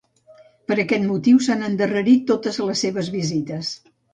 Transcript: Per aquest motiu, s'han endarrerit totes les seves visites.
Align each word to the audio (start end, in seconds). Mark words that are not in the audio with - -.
Per 0.71 0.77
aquest 0.83 1.05
motiu, 1.09 1.43
s'han 1.49 1.61
endarrerit 1.69 2.27
totes 2.33 2.61
les 2.71 2.85
seves 2.87 3.13
visites. 3.19 3.71